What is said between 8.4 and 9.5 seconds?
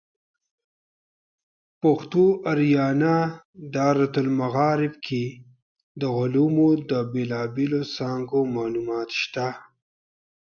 معلومات شته.